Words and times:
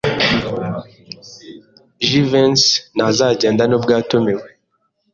Jivency 2.07 2.71
ntazagenda 2.95 3.63
nubwo 3.65 3.91
yatumiwe. 3.97 4.43